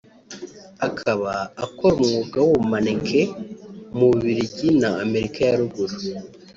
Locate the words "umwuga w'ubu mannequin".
1.99-3.29